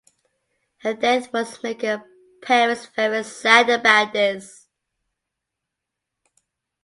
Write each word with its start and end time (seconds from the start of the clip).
Her 0.79 0.95
death 0.95 1.31
was 1.31 1.61
make 1.61 1.83
her 1.83 2.03
parents 2.41 2.87
very 2.87 3.23
sad 3.23 3.69
about 3.69 4.13
this. 4.13 4.67